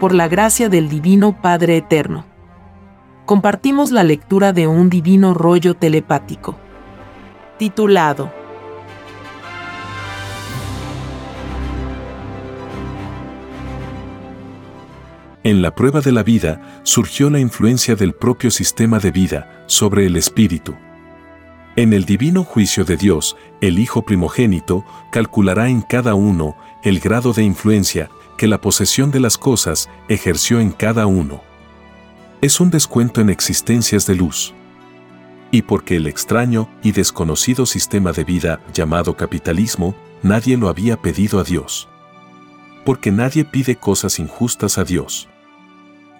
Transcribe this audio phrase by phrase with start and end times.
[0.00, 2.24] por la gracia del Divino Padre Eterno.
[3.26, 6.56] Compartimos la lectura de un divino rollo telepático,
[7.58, 8.32] titulado
[15.42, 20.06] En la prueba de la vida surgió la influencia del propio sistema de vida sobre
[20.06, 20.74] el espíritu.
[21.76, 27.32] En el divino juicio de Dios, el Hijo primogénito calculará en cada uno el grado
[27.32, 28.10] de influencia
[28.40, 31.42] que la posesión de las cosas ejerció en cada uno.
[32.40, 34.54] Es un descuento en existencias de luz.
[35.50, 41.38] Y porque el extraño y desconocido sistema de vida llamado capitalismo, nadie lo había pedido
[41.38, 41.86] a Dios.
[42.86, 45.28] Porque nadie pide cosas injustas a Dios.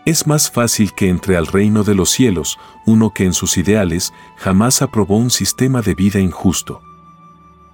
[0.04, 4.12] Es más fácil que entre al reino de los cielos uno que en sus ideales
[4.36, 6.82] jamás aprobó un sistema de vida injusto.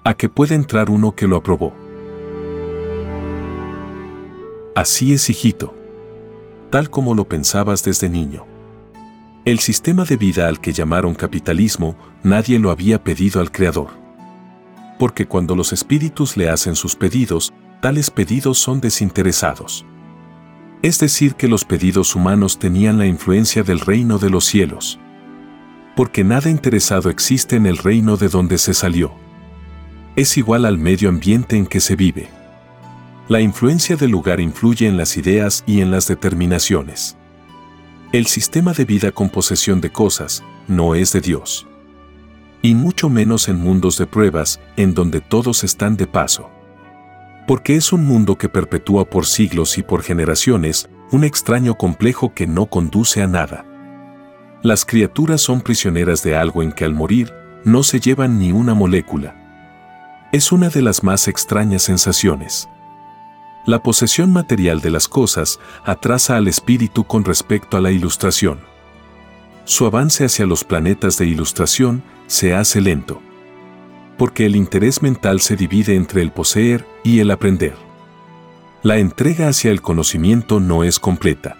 [0.04, 1.85] A que puede entrar uno que lo aprobó.
[4.76, 5.74] Así es, hijito.
[6.68, 8.44] Tal como lo pensabas desde niño.
[9.46, 13.88] El sistema de vida al que llamaron capitalismo, nadie lo había pedido al Creador.
[14.98, 19.86] Porque cuando los espíritus le hacen sus pedidos, tales pedidos son desinteresados.
[20.82, 25.00] Es decir, que los pedidos humanos tenían la influencia del reino de los cielos.
[25.96, 29.14] Porque nada interesado existe en el reino de donde se salió.
[30.16, 32.35] Es igual al medio ambiente en que se vive.
[33.28, 37.16] La influencia del lugar influye en las ideas y en las determinaciones.
[38.12, 41.66] El sistema de vida con posesión de cosas no es de Dios.
[42.62, 46.48] Y mucho menos en mundos de pruebas en donde todos están de paso.
[47.48, 52.46] Porque es un mundo que perpetúa por siglos y por generaciones un extraño complejo que
[52.46, 53.66] no conduce a nada.
[54.62, 58.74] Las criaturas son prisioneras de algo en que al morir no se llevan ni una
[58.74, 60.28] molécula.
[60.30, 62.68] Es una de las más extrañas sensaciones.
[63.66, 68.60] La posesión material de las cosas atrasa al espíritu con respecto a la ilustración.
[69.64, 73.20] Su avance hacia los planetas de ilustración se hace lento.
[74.18, 77.74] Porque el interés mental se divide entre el poseer y el aprender.
[78.84, 81.56] La entrega hacia el conocimiento no es completa.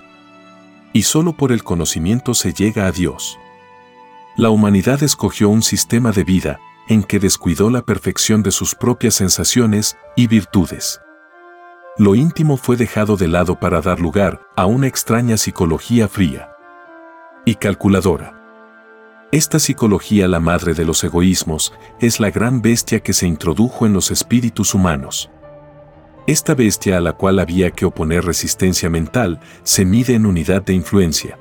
[0.93, 3.37] Y solo por el conocimiento se llega a Dios.
[4.37, 9.15] La humanidad escogió un sistema de vida en que descuidó la perfección de sus propias
[9.15, 11.01] sensaciones y virtudes
[11.99, 16.51] lo íntimo fue dejado de lado para dar lugar a una extraña psicología fría
[17.47, 18.35] y calculadora.
[19.33, 23.93] Esta psicología, la madre de los egoísmos, es la gran bestia que se introdujo en
[23.93, 25.31] los espíritus humanos.
[26.27, 30.75] Esta bestia a la cual había que oponer resistencia mental se mide en unidad de
[30.75, 31.39] influencia.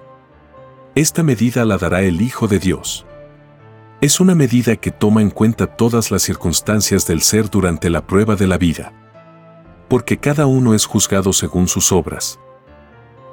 [0.96, 3.06] Esta medida la dará el Hijo de Dios.
[4.00, 8.36] Es una medida que toma en cuenta todas las circunstancias del ser durante la prueba
[8.36, 9.05] de la vida
[9.88, 12.40] porque cada uno es juzgado según sus obras.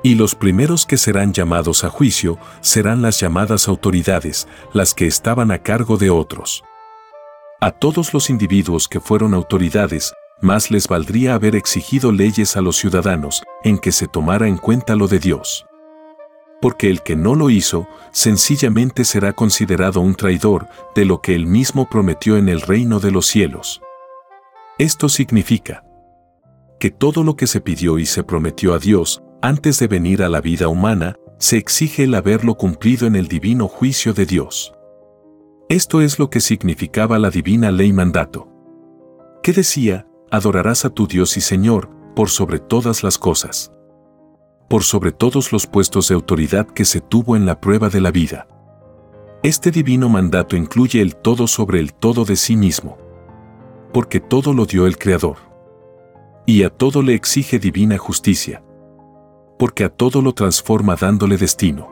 [0.02, 5.50] Y los primeros que serán llamados a juicio serán las llamadas autoridades, las que estaban
[5.50, 6.64] a cargo de otros.
[7.60, 12.76] A todos los individuos que fueron autoridades, más les valdría haber exigido leyes a los
[12.76, 15.64] ciudadanos en que se tomara en cuenta lo de Dios.
[16.60, 21.46] Porque el que no lo hizo, sencillamente será considerado un traidor de lo que él
[21.46, 23.80] mismo prometió en el reino de los cielos.
[24.78, 25.84] Esto significa,
[26.82, 30.28] que todo lo que se pidió y se prometió a Dios antes de venir a
[30.28, 34.74] la vida humana, se exige el haberlo cumplido en el divino juicio de Dios.
[35.68, 38.48] Esto es lo que significaba la divina ley mandato.
[39.44, 40.08] ¿Qué decía?
[40.32, 43.70] Adorarás a tu Dios y Señor por sobre todas las cosas.
[44.68, 48.10] Por sobre todos los puestos de autoridad que se tuvo en la prueba de la
[48.10, 48.48] vida.
[49.44, 52.98] Este divino mandato incluye el todo sobre el todo de sí mismo.
[53.92, 55.51] Porque todo lo dio el Creador
[56.46, 58.62] y a todo le exige divina justicia.
[59.58, 61.88] Porque a todo lo transforma dándole destino.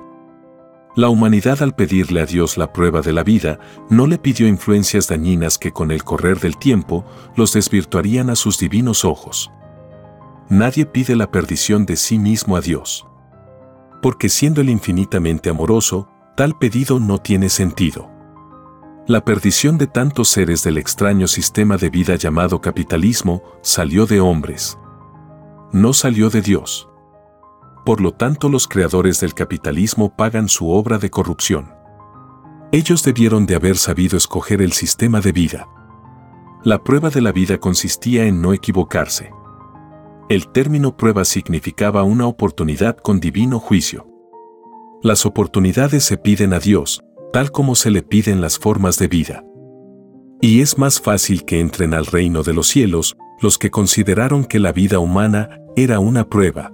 [0.97, 5.07] La humanidad al pedirle a Dios la prueba de la vida, no le pidió influencias
[5.07, 7.05] dañinas que con el correr del tiempo
[7.37, 9.53] los desvirtuarían a sus divinos ojos.
[10.49, 13.07] Nadie pide la perdición de sí mismo a Dios.
[14.03, 18.11] Porque siendo el infinitamente amoroso, tal pedido no tiene sentido.
[19.11, 24.79] La perdición de tantos seres del extraño sistema de vida llamado capitalismo salió de hombres.
[25.73, 26.89] No salió de Dios.
[27.85, 31.75] Por lo tanto los creadores del capitalismo pagan su obra de corrupción.
[32.71, 35.69] Ellos debieron de haber sabido escoger el sistema de vida.
[36.63, 39.33] La prueba de la vida consistía en no equivocarse.
[40.29, 44.07] El término prueba significaba una oportunidad con divino juicio.
[45.03, 49.45] Las oportunidades se piden a Dios, tal como se le piden las formas de vida.
[50.41, 54.59] Y es más fácil que entren al reino de los cielos los que consideraron que
[54.59, 56.73] la vida humana era una prueba.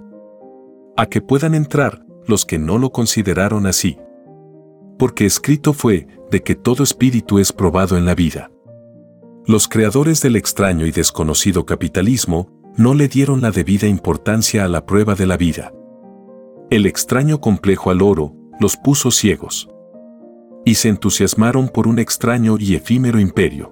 [0.99, 3.99] a que puedan entrar los que no lo consideraron así.
[4.97, 8.49] Porque escrito fue de que todo espíritu es probado en la vida.
[9.45, 14.87] Los creadores del extraño y desconocido capitalismo no le dieron la debida importancia a la
[14.87, 15.71] prueba de la vida.
[16.71, 19.69] El extraño complejo al oro los puso ciegos.
[20.67, 23.71] Y se entusiasmaron por un extraño y efímero imperio.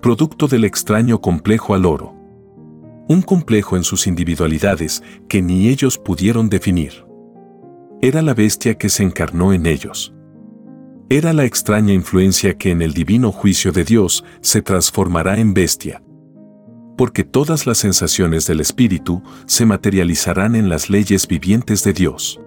[0.00, 2.14] Producto del extraño complejo al oro.
[3.06, 7.04] Un complejo en sus individualidades que ni ellos pudieron definir.
[8.00, 10.14] Era la bestia que se encarnó en ellos.
[11.10, 16.02] Era la extraña influencia que en el divino juicio de Dios se transformará en bestia.
[16.96, 22.40] Porque todas las sensaciones del espíritu se materializarán en las leyes vivientes de Dios.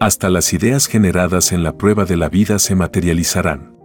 [0.00, 3.76] Hasta las ideas generadas en la prueba de la vida se materializarán.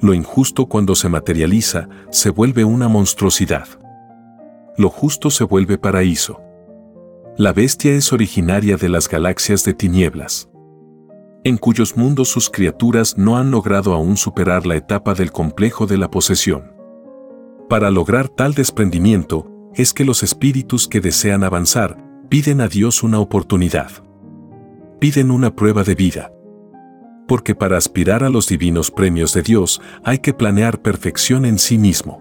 [0.00, 3.68] Lo injusto cuando se materializa se vuelve una monstruosidad.
[4.76, 6.40] Lo justo se vuelve paraíso.
[7.36, 10.48] La bestia es originaria de las galaxias de tinieblas
[11.44, 15.96] en cuyos mundos sus criaturas no han logrado aún superar la etapa del complejo de
[15.96, 16.72] la posesión.
[17.68, 21.96] Para lograr tal desprendimiento, es que los espíritus que desean avanzar
[22.28, 23.90] piden a Dios una oportunidad.
[24.98, 26.32] Piden una prueba de vida.
[27.28, 31.78] Porque para aspirar a los divinos premios de Dios hay que planear perfección en sí
[31.78, 32.20] mismo.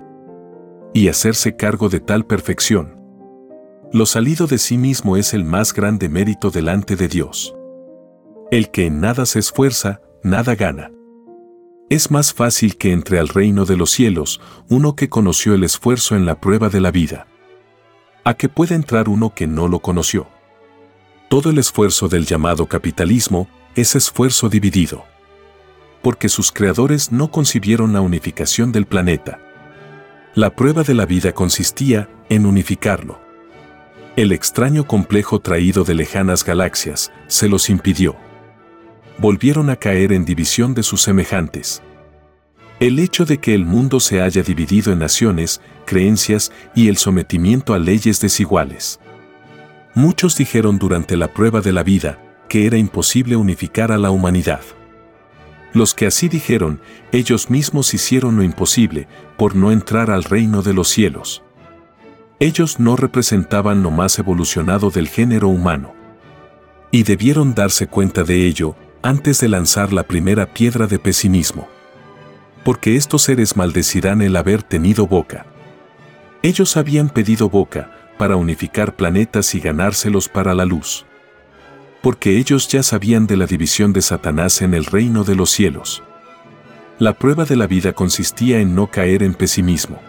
[0.93, 3.01] Y hacerse cargo de tal perfección.
[3.91, 7.55] Lo salido de sí mismo es el más grande mérito delante de Dios.
[8.51, 10.91] El que en nada se esfuerza, nada gana.
[11.89, 14.39] Es más fácil que entre al reino de los cielos
[14.69, 17.25] uno que conoció el esfuerzo en la prueba de la vida,
[18.23, 20.27] a que pueda entrar uno que no lo conoció.
[21.29, 25.05] Todo el esfuerzo del llamado capitalismo es esfuerzo dividido.
[26.01, 29.39] Porque sus creadores no concibieron la unificación del planeta.
[30.35, 33.19] La prueba de la vida consistía en unificarlo.
[34.15, 38.15] El extraño complejo traído de lejanas galaxias se los impidió
[39.17, 41.81] volvieron a caer en división de sus semejantes.
[42.79, 47.73] El hecho de que el mundo se haya dividido en naciones, creencias y el sometimiento
[47.73, 48.99] a leyes desiguales.
[49.97, 54.61] Muchos dijeron durante la prueba de la vida que era imposible unificar a la humanidad.
[55.73, 59.07] Los que así dijeron, ellos mismos hicieron lo imposible
[59.39, 61.41] por no entrar al reino de los cielos.
[62.39, 65.95] Ellos no representaban lo más evolucionado del género humano.
[66.91, 71.69] Y debieron darse cuenta de ello antes de lanzar la primera piedra de pesimismo.
[72.63, 75.47] Porque estos seres maldecirán el haber tenido boca.
[76.43, 81.05] Ellos habían pedido boca para unificar planetas y ganárselos para la luz.
[82.01, 86.03] Porque ellos ya sabían de la división de Satanás en el reino de los cielos.
[86.99, 89.99] La prueba de la vida consistía en no caer en pesimismo.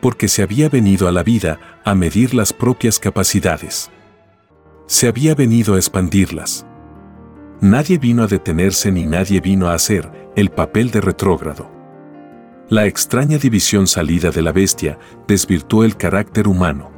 [0.00, 3.90] Porque se había venido a la vida a medir las propias capacidades.
[4.86, 6.66] Se había venido a expandirlas.
[7.60, 11.70] Nadie vino a detenerse ni nadie vino a hacer el papel de retrógrado.
[12.70, 16.89] La extraña división salida de la bestia desvirtuó el carácter humano.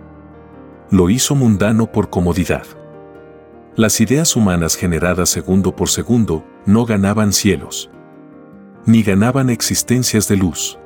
[0.93, 2.65] Lo hizo mundano por comodidad.
[3.75, 7.91] Las ideas humanas generadas segundo por segundo no ganaban cielos.
[8.87, 10.79] Ni ganaban existencias de luz.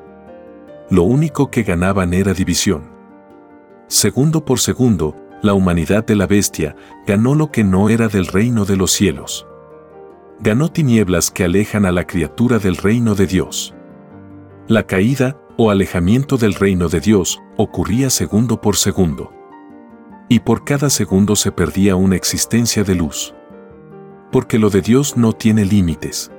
[0.88, 2.84] Lo único que ganaban era división.
[3.88, 6.74] Segundo por segundo, la humanidad de la bestia
[7.06, 9.46] ganó lo que no era del reino de los cielos
[10.40, 13.74] ganó tinieblas que alejan a la criatura del reino de Dios.
[14.68, 19.32] La caída o alejamiento del reino de Dios ocurría segundo por segundo.
[20.28, 23.34] Y por cada segundo se perdía una existencia de luz.
[24.32, 26.30] Porque lo de Dios no tiene límites.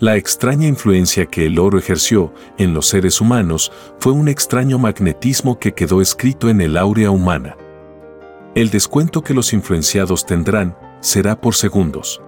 [0.00, 5.58] La extraña influencia que el oro ejerció en los seres humanos fue un extraño magnetismo
[5.58, 7.56] que quedó escrito en el áurea humana.
[8.54, 12.20] El descuento que los influenciados tendrán será por segundos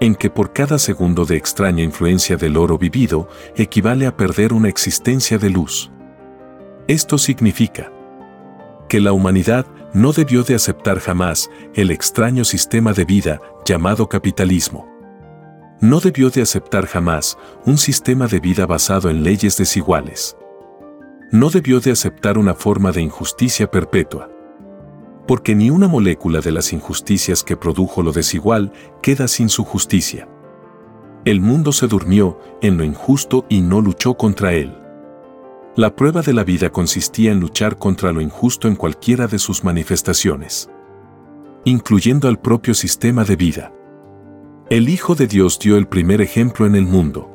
[0.00, 4.68] en que por cada segundo de extraña influencia del oro vivido equivale a perder una
[4.68, 5.90] existencia de luz.
[6.86, 7.92] Esto significa
[8.88, 14.88] que la humanidad no debió de aceptar jamás el extraño sistema de vida llamado capitalismo.
[15.80, 20.36] No debió de aceptar jamás un sistema de vida basado en leyes desiguales.
[21.30, 24.30] No debió de aceptar una forma de injusticia perpetua
[25.28, 30.26] porque ni una molécula de las injusticias que produjo lo desigual queda sin su justicia.
[31.26, 34.74] El mundo se durmió en lo injusto y no luchó contra él.
[35.78, 39.62] La prueba de la vida consistía en luchar contra lo injusto en cualquiera de sus
[39.62, 40.68] manifestaciones,
[41.64, 43.72] incluyendo al propio sistema de vida.
[44.70, 47.30] El Hijo de Dios dio el primer ejemplo en el mundo.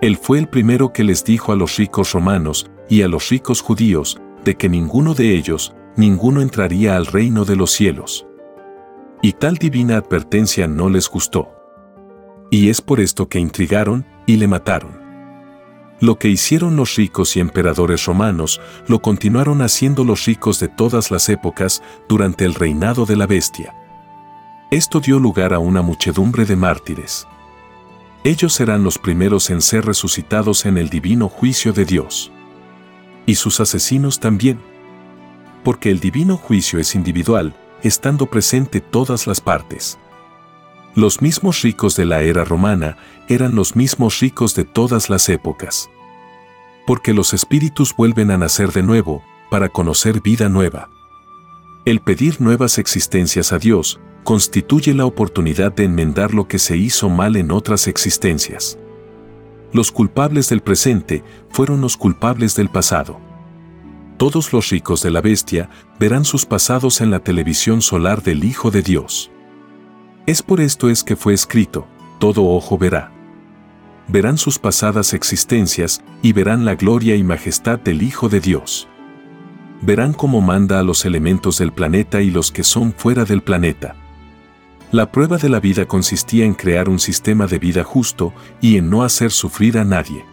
[0.00, 3.60] Él fue el primero que les dijo a los ricos romanos y a los ricos
[3.60, 8.26] judíos de que ninguno de ellos ninguno entraría al reino de los cielos.
[9.20, 11.50] Y tal divina advertencia no les gustó.
[12.50, 15.01] Y es por esto que intrigaron y le mataron.
[16.02, 21.12] Lo que hicieron los ricos y emperadores romanos lo continuaron haciendo los ricos de todas
[21.12, 23.72] las épocas durante el reinado de la bestia.
[24.72, 27.28] Esto dio lugar a una muchedumbre de mártires.
[28.24, 32.32] Ellos serán los primeros en ser resucitados en el divino juicio de Dios.
[33.24, 34.58] Y sus asesinos también.
[35.62, 37.54] Porque el divino juicio es individual,
[37.84, 40.00] estando presente todas las partes.
[40.94, 45.88] Los mismos ricos de la era romana eran los mismos ricos de todas las épocas.
[46.86, 50.90] Porque los espíritus vuelven a nacer de nuevo, para conocer vida nueva.
[51.86, 57.08] El pedir nuevas existencias a Dios constituye la oportunidad de enmendar lo que se hizo
[57.08, 58.78] mal en otras existencias.
[59.72, 63.18] Los culpables del presente fueron los culpables del pasado.
[64.18, 68.70] Todos los ricos de la bestia verán sus pasados en la televisión solar del Hijo
[68.70, 69.31] de Dios.
[70.24, 71.88] Es por esto es que fue escrito,
[72.20, 73.10] todo ojo verá.
[74.06, 78.86] Verán sus pasadas existencias y verán la gloria y majestad del Hijo de Dios.
[79.80, 83.96] Verán cómo manda a los elementos del planeta y los que son fuera del planeta.
[84.92, 88.90] La prueba de la vida consistía en crear un sistema de vida justo y en
[88.90, 90.24] no hacer sufrir a nadie.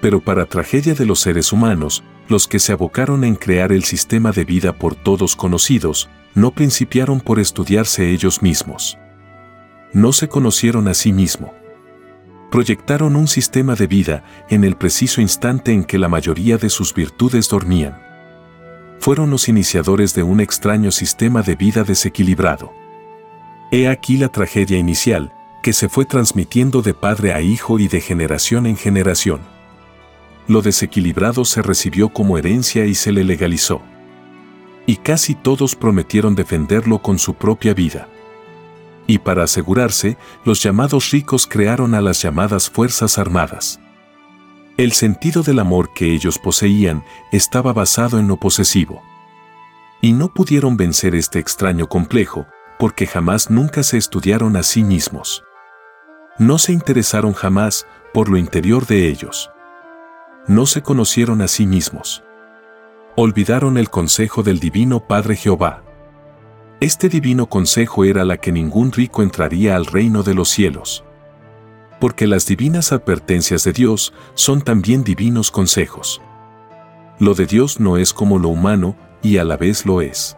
[0.00, 4.30] Pero para tragedia de los seres humanos, los que se abocaron en crear el sistema
[4.30, 8.98] de vida por todos conocidos, no principiaron por estudiarse ellos mismos.
[9.92, 11.52] No se conocieron a sí mismo.
[12.50, 16.94] Proyectaron un sistema de vida en el preciso instante en que la mayoría de sus
[16.94, 18.00] virtudes dormían.
[18.98, 22.72] Fueron los iniciadores de un extraño sistema de vida desequilibrado.
[23.70, 28.00] He aquí la tragedia inicial, que se fue transmitiendo de padre a hijo y de
[28.00, 29.40] generación en generación.
[30.46, 33.82] Lo desequilibrado se recibió como herencia y se le legalizó
[34.86, 38.08] y casi todos prometieron defenderlo con su propia vida.
[39.06, 43.80] Y para asegurarse, los llamados ricos crearon a las llamadas Fuerzas Armadas.
[44.76, 49.02] El sentido del amor que ellos poseían estaba basado en lo posesivo.
[50.00, 52.46] Y no pudieron vencer este extraño complejo,
[52.78, 55.44] porque jamás nunca se estudiaron a sí mismos.
[56.38, 59.50] No se interesaron jamás por lo interior de ellos.
[60.48, 62.24] No se conocieron a sí mismos
[63.16, 65.82] olvidaron el consejo del Divino Padre Jehová.
[66.80, 71.04] Este divino consejo era la que ningún rico entraría al reino de los cielos.
[72.00, 76.22] Porque las divinas advertencias de Dios son también divinos consejos.
[77.18, 80.36] Lo de Dios no es como lo humano y a la vez lo es.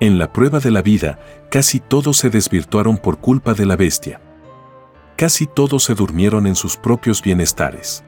[0.00, 1.18] En la prueba de la vida,
[1.50, 4.20] casi todos se desvirtuaron por culpa de la bestia.
[5.16, 8.04] Casi todos se durmieron en sus propios bienestares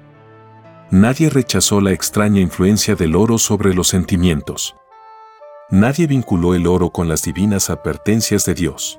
[0.90, 4.74] nadie rechazó la extraña influencia del oro sobre los sentimientos.
[5.70, 8.98] Nadie vinculó el oro con las divinas advertencias de Dios.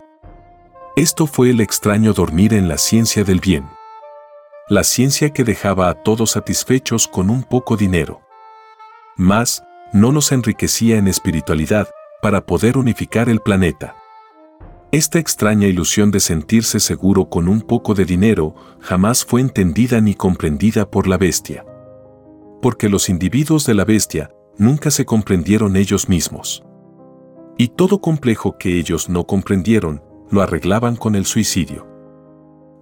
[0.96, 3.68] Esto fue el extraño dormir en la ciencia del bien.
[4.70, 8.22] La ciencia que dejaba a todos satisfechos con un poco dinero.
[9.18, 11.90] Más, no nos enriquecía en espiritualidad
[12.22, 13.96] para poder unificar el planeta.
[14.94, 20.16] Esta extraña ilusión de sentirse seguro con un poco de dinero jamás fue entendida ni
[20.16, 21.66] comprendida por la bestia
[22.62, 26.63] porque los individuos de la bestia nunca se comprendieron ellos mismos.
[27.58, 31.88] Y todo complejo que ellos no comprendieron, lo arreglaban con el suicidio.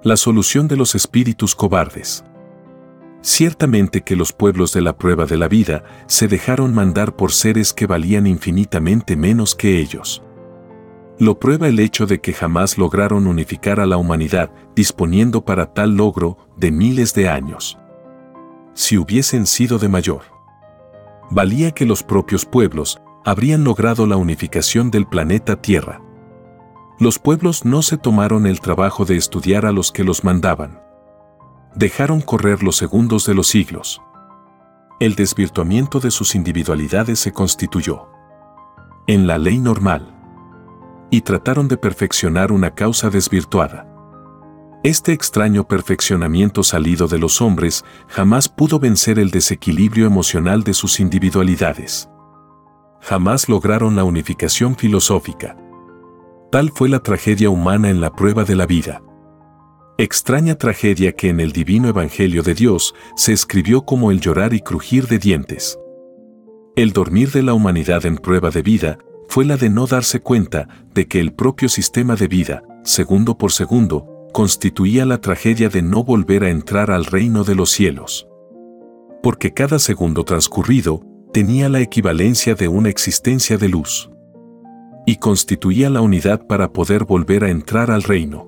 [0.04, 2.24] La solución de los espíritus cobardes.
[3.22, 7.74] Ciertamente que los pueblos de la prueba de la vida se dejaron mandar por seres
[7.74, 10.24] que valían infinitamente menos que ellos.
[11.18, 15.98] Lo prueba el hecho de que jamás lograron unificar a la humanidad, disponiendo para tal
[15.98, 17.78] logro de miles de años
[18.80, 20.22] si hubiesen sido de mayor.
[21.30, 26.02] Valía que los propios pueblos habrían logrado la unificación del planeta Tierra.
[26.98, 30.80] Los pueblos no se tomaron el trabajo de estudiar a los que los mandaban.
[31.76, 34.02] Dejaron correr los segundos de los siglos.
[35.02, 38.08] El desvirtuamiento de sus individualidades se constituyó
[39.08, 40.16] en la ley normal
[41.10, 43.99] y trataron de perfeccionar una causa desvirtuada.
[44.82, 51.02] Este extraño perfeccionamiento salido de los hombres jamás pudo vencer el desequilibrio emocional de sus
[51.02, 52.10] individualidades.
[53.02, 55.58] Jamás lograron la unificación filosófica.
[56.50, 59.04] Tal fue la tragedia humana en la prueba de la vida.
[59.98, 64.62] Extraña tragedia que en el divino Evangelio de Dios se escribió como el llorar y
[64.62, 65.78] crujir de dientes.
[66.78, 70.70] El dormir de la humanidad en prueba de vida fue la de no darse cuenta
[70.94, 76.04] de que el propio sistema de vida, segundo por segundo, constituía la tragedia de no
[76.04, 78.28] volver a entrar al reino de los cielos.
[79.22, 81.02] Porque cada segundo transcurrido
[81.34, 84.10] tenía la equivalencia de una existencia de luz.
[85.06, 88.48] y constituía la unidad para poder volver a entrar al reino.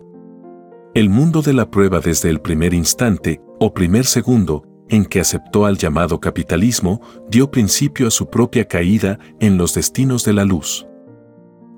[0.94, 5.66] El mundo de la prueba desde el primer instante, o primer segundo, en que aceptó
[5.66, 10.86] al llamado capitalismo, dio principio a su propia caída en los destinos de la luz.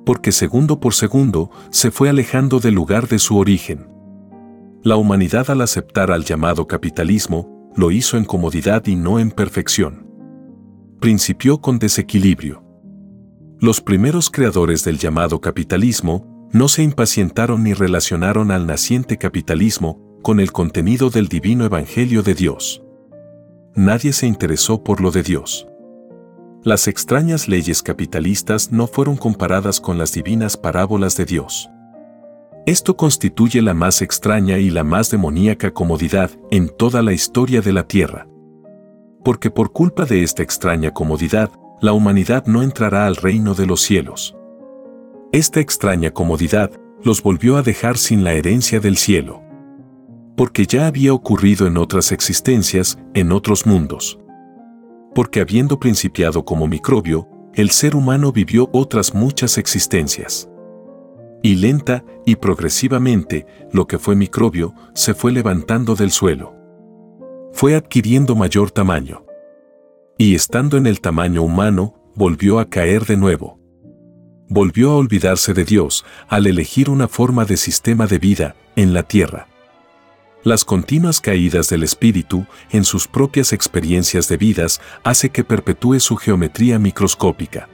[0.06, 3.88] Porque segundo por segundo se fue alejando del lugar de su origen.
[4.84, 10.08] La humanidad al aceptar al llamado capitalismo, lo hizo en comodidad y no en perfección.
[11.00, 12.64] Principió con desequilibrio.
[13.60, 20.40] Los primeros creadores del llamado capitalismo no se impacientaron ni relacionaron al naciente capitalismo con
[20.40, 22.84] el contenido del divino evangelio de Dios.
[23.76, 25.68] Nadie se interesó por lo de Dios.
[26.66, 31.70] Las extrañas leyes capitalistas no fueron comparadas con las divinas parábolas de Dios.
[32.66, 37.74] Esto constituye la más extraña y la más demoníaca comodidad en toda la historia de
[37.74, 38.30] la Tierra.
[39.26, 41.52] Porque por culpa de esta extraña comodidad,
[41.82, 44.34] la humanidad no entrará al reino de los cielos.
[45.34, 46.72] Esta extraña comodidad
[47.04, 49.44] los volvió a dejar sin la herencia del cielo.
[50.38, 54.18] Porque ya había ocurrido en otras existencias, en otros mundos.
[55.14, 60.50] Porque habiendo principiado como microbio, el ser humano vivió otras muchas existencias.
[61.42, 66.56] Y lenta y progresivamente, lo que fue microbio se fue levantando del suelo.
[67.52, 69.24] Fue adquiriendo mayor tamaño
[70.18, 73.60] y estando en el tamaño humano, volvió a caer de nuevo.
[74.48, 79.04] Volvió a olvidarse de Dios al elegir una forma de sistema de vida en la
[79.04, 79.48] tierra.
[80.44, 86.18] Las continuas caídas del espíritu en sus propias experiencias de vidas hace que perpetúe su
[86.18, 87.70] geometría microscópica.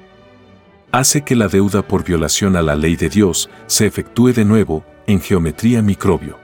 [0.91, 4.85] Hace que la deuda por violación a la ley de Dios se efectúe de nuevo
[5.07, 6.38] en geometría microbio.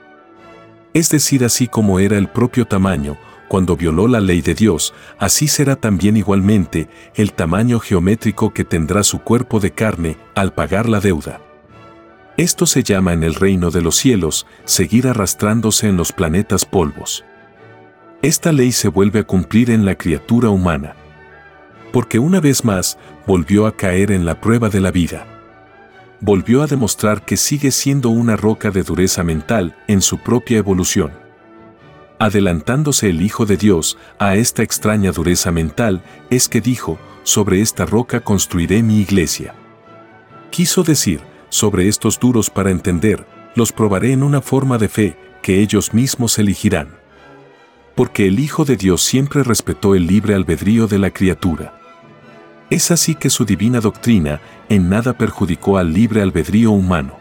[0.96, 3.18] Es decir, así como era el propio tamaño,
[3.48, 9.04] cuando violó la ley de Dios, así será también igualmente el tamaño geométrico que tendrá
[9.04, 11.45] su cuerpo de carne al pagar la deuda.
[12.38, 17.24] Esto se llama en el reino de los cielos seguir arrastrándose en los planetas polvos.
[18.22, 20.96] Esta ley se vuelve a cumplir en la criatura humana.
[21.94, 25.26] Porque una vez más volvió a caer en la prueba de la vida.
[26.20, 31.26] Volvió a demostrar que sigue siendo una roca de dureza mental en su propia evolución
[32.18, 37.86] Adelantándose el Hijo de Dios a esta extraña dureza mental, es que dijo, sobre esta
[37.86, 39.54] roca construiré mi iglesia.
[40.50, 41.20] Quiso decir,
[41.56, 46.38] sobre estos duros para entender, los probaré en una forma de fe que ellos mismos
[46.38, 46.90] elegirán.
[47.96, 51.80] Porque el Hijo de Dios siempre respetó el libre albedrío de la criatura.
[52.70, 57.16] Es así que su divina doctrina en nada perjudicó al libre albedrío humano.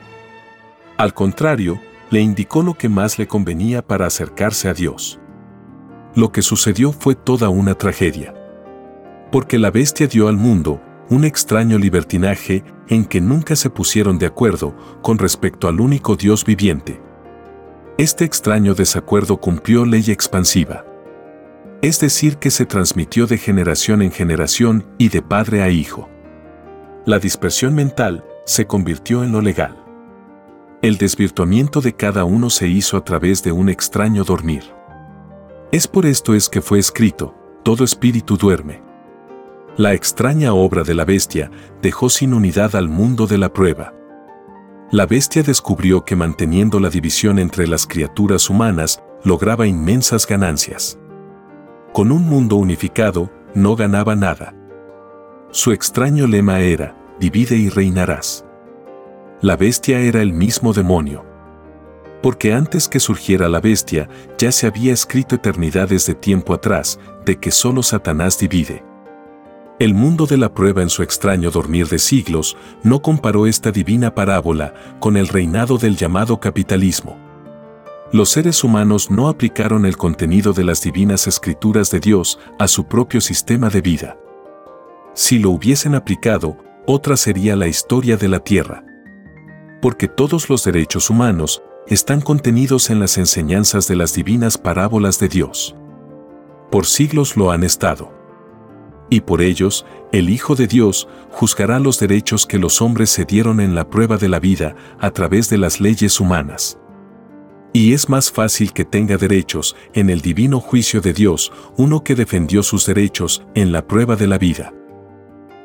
[0.96, 5.20] Al contrario, le indicó lo que más le convenía para acercarse a Dios.
[6.16, 8.34] Lo que sucedió fue toda una tragedia.
[9.30, 14.26] Porque la bestia dio al mundo un extraño libertinaje en que nunca se pusieron de
[14.26, 17.00] acuerdo con respecto al único Dios viviente.
[17.98, 20.84] Este extraño desacuerdo cumplió ley expansiva.
[21.82, 26.08] Es decir, que se transmitió de generación en generación y de padre a hijo.
[27.04, 29.84] La dispersión mental se convirtió en lo legal.
[30.80, 34.64] El desvirtuamiento de cada uno se hizo a través de un extraño dormir.
[35.72, 38.82] Es por esto es que fue escrito, todo espíritu duerme.
[39.76, 41.50] La extraña obra de la bestia
[41.82, 43.92] dejó sin unidad al mundo de la prueba.
[44.90, 50.98] La bestia descubrió que manteniendo la división entre las criaturas humanas lograba inmensas ganancias.
[51.92, 54.54] Con un mundo unificado, no ganaba nada.
[55.50, 58.44] Su extraño lema era, divide y reinarás
[59.44, 61.22] la bestia era el mismo demonio.
[62.22, 64.08] Porque antes que surgiera la bestia,
[64.38, 68.82] ya se había escrito eternidades de tiempo atrás, de que solo Satanás divide.
[69.78, 74.14] El mundo de la prueba en su extraño dormir de siglos no comparó esta divina
[74.14, 77.18] parábola con el reinado del llamado capitalismo.
[78.12, 82.86] Los seres humanos no aplicaron el contenido de las divinas escrituras de Dios a su
[82.86, 84.16] propio sistema de vida.
[85.14, 86.56] Si lo hubiesen aplicado,
[86.86, 88.84] otra sería la historia de la Tierra
[89.84, 95.28] porque todos los derechos humanos están contenidos en las enseñanzas de las divinas parábolas de
[95.28, 95.76] Dios.
[96.70, 98.23] Por siglos lo han estado.
[99.10, 103.60] Y por ellos, el Hijo de Dios juzgará los derechos que los hombres se dieron
[103.60, 106.78] en la prueba de la vida a través de las leyes humanas.
[107.72, 112.14] Y es más fácil que tenga derechos en el divino juicio de Dios uno que
[112.14, 114.72] defendió sus derechos en la prueba de la vida.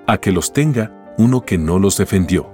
[0.08, 2.52] A que los tenga uno que no los defendió.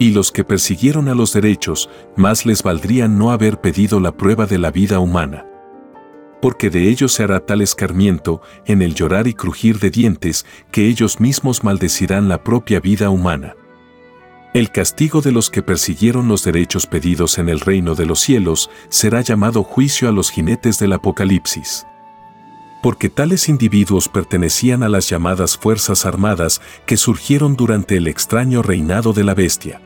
[0.00, 4.46] Y los que persiguieron a los derechos, más les valdría no haber pedido la prueba
[4.46, 5.47] de la vida humana.
[6.40, 10.86] Porque de ellos se hará tal escarmiento en el llorar y crujir de dientes que
[10.86, 13.54] ellos mismos maldecirán la propia vida humana.
[14.54, 18.70] El castigo de los que persiguieron los derechos pedidos en el reino de los cielos
[18.88, 21.86] será llamado juicio a los jinetes del Apocalipsis.
[22.82, 29.12] Porque tales individuos pertenecían a las llamadas Fuerzas Armadas que surgieron durante el extraño reinado
[29.12, 29.80] de la bestia.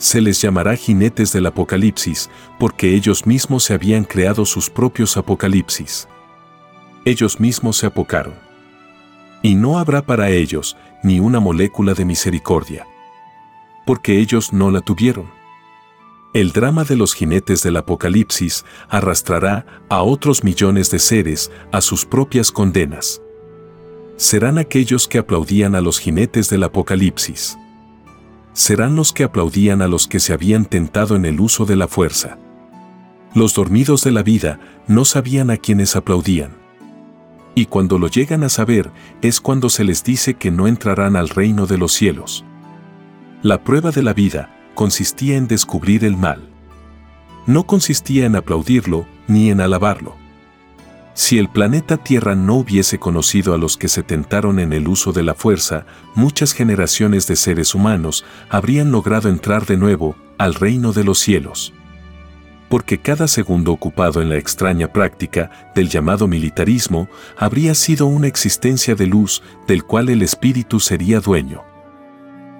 [0.00, 6.08] Se les llamará jinetes del Apocalipsis porque ellos mismos se habían creado sus propios Apocalipsis.
[7.04, 8.34] Ellos mismos se apocaron.
[9.42, 12.86] Y no habrá para ellos ni una molécula de misericordia
[13.90, 15.28] porque ellos no la tuvieron.
[16.32, 22.06] El drama de los jinetes del Apocalipsis arrastrará a otros millones de seres a sus
[22.06, 23.20] propias condenas.
[24.16, 27.58] Serán aquellos que aplaudían a los jinetes del Apocalipsis.
[28.52, 31.88] Serán los que aplaudían a los que se habían tentado en el uso de la
[31.88, 32.38] fuerza.
[33.34, 34.58] Los dormidos de la vida
[34.88, 36.50] no sabían a quienes aplaudían.
[37.54, 38.90] Y cuando lo llegan a saber
[39.22, 42.44] es cuando se les dice que no entrarán al reino de los cielos.
[43.42, 46.48] La prueba de la vida consistía en descubrir el mal.
[47.46, 50.19] No consistía en aplaudirlo ni en alabarlo.
[51.14, 55.12] Si el planeta Tierra no hubiese conocido a los que se tentaron en el uso
[55.12, 60.92] de la fuerza, muchas generaciones de seres humanos habrían logrado entrar de nuevo al reino
[60.92, 61.72] de los cielos.
[62.68, 68.94] Porque cada segundo ocupado en la extraña práctica del llamado militarismo habría sido una existencia
[68.94, 71.64] de luz del cual el espíritu sería dueño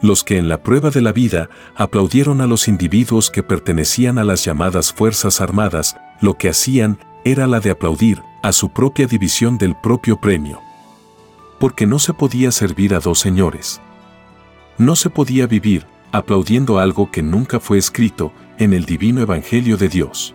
[0.02, 4.24] los que en la prueba de la vida aplaudieron a los individuos que pertenecían a
[4.24, 9.58] las llamadas Fuerzas Armadas, lo que hacían era la de aplaudir a su propia división
[9.58, 10.60] del propio premio.
[11.58, 13.80] Porque no se podía servir a dos señores.
[14.78, 19.88] No se podía vivir aplaudiendo algo que nunca fue escrito en el divino Evangelio de
[19.88, 20.34] Dios.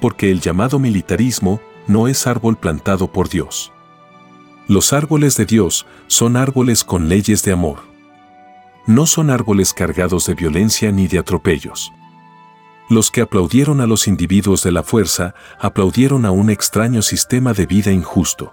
[0.00, 3.72] Porque el llamado militarismo no es árbol plantado por Dios.
[4.68, 7.90] Los árboles de Dios son árboles con leyes de amor
[8.90, 11.92] no son árboles cargados de violencia ni de atropellos.
[12.90, 17.64] Los que aplaudieron a los individuos de la fuerza aplaudieron a un extraño sistema de
[17.64, 18.52] vida injusto.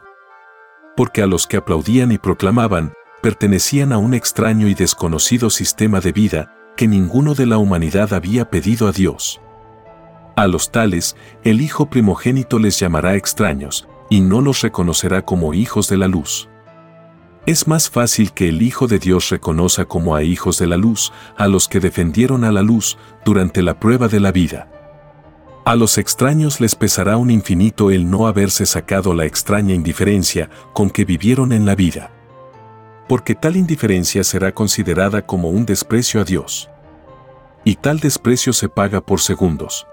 [0.95, 6.11] Porque a los que aplaudían y proclamaban, pertenecían a un extraño y desconocido sistema de
[6.11, 9.41] vida que ninguno de la humanidad había pedido a Dios.
[10.35, 15.89] A los tales, el Hijo primogénito les llamará extraños, y no los reconocerá como hijos
[15.89, 16.47] de la luz.
[17.47, 21.13] Es más fácil que el Hijo de Dios reconozca como a hijos de la luz
[21.37, 24.69] a los que defendieron a la luz durante la prueba de la vida.
[25.63, 30.89] A los extraños les pesará un infinito el no haberse sacado la extraña indiferencia con
[30.89, 32.11] que vivieron en la vida.
[33.07, 36.69] Porque tal indiferencia será considerada como un desprecio a Dios.
[37.63, 39.87] Y tal desprecio se paga por segundos.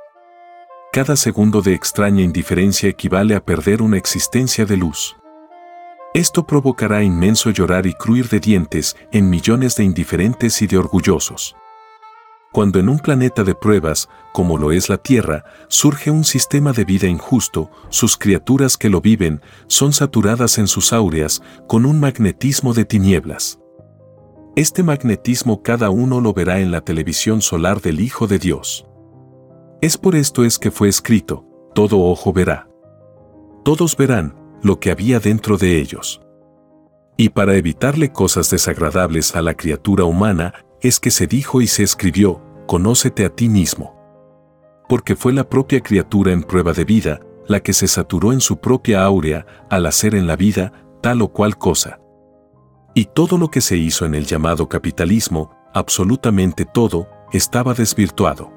[0.92, 5.14] Cada segundo de extraña indiferencia equivale a perder una existencia de luz.
[6.14, 11.57] Esto provocará inmenso llorar y cruir de dientes en millones de indiferentes y de orgullosos.
[12.53, 16.85] Cuando en un planeta de pruebas, como lo es la Tierra, surge un sistema de
[16.85, 22.74] vida injusto, sus criaturas que lo viven son saturadas en sus áureas con un magnetismo
[22.74, 23.59] de tinieblas.
[24.55, 28.87] Este magnetismo cada uno lo verá en la televisión solar del Hijo de Dios.
[29.81, 32.68] Es por esto es que fue escrito, todo ojo verá.
[33.64, 36.20] Todos verán, lo que había dentro de ellos.
[37.16, 41.83] Y para evitarle cosas desagradables a la criatura humana, es que se dijo y se
[41.83, 43.94] escribió, conócete a ti mismo.
[44.88, 48.57] Porque fue la propia criatura en prueba de vida, la que se saturó en su
[48.57, 50.72] propia áurea al hacer en la vida
[51.03, 52.00] tal o cual cosa.
[52.94, 58.50] Y todo lo que se hizo en el llamado capitalismo, absolutamente todo, estaba desvirtuado.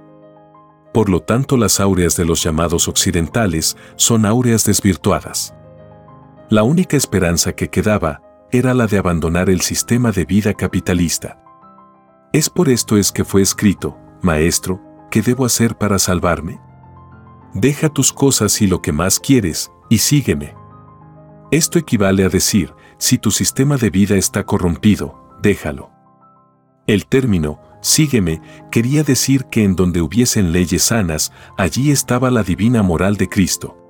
[0.94, 5.54] Por lo tanto las áureas de los llamados occidentales son áureas desvirtuadas.
[6.50, 8.22] La única esperanza que quedaba
[8.54, 11.44] era la de abandonar el sistema de vida capitalista.
[12.32, 14.82] Es por esto es que fue escrito, Maestro,
[15.12, 16.62] ¿qué debo hacer para salvarme?
[17.54, 20.56] Deja tus cosas y lo que más quieres, y sígueme.
[21.52, 25.92] Esto equivale a decir, si tu sistema de vida está corrompido, déjalo.
[26.88, 32.84] El término, sígueme, quería decir que en donde hubiesen leyes sanas, allí estaba la divina
[32.84, 33.87] moral de Cristo.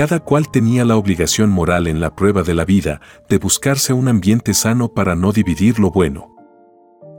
[0.00, 4.08] Cada cual tenía la obligación moral en la prueba de la vida de buscarse un
[4.08, 6.34] ambiente sano para no dividir lo bueno.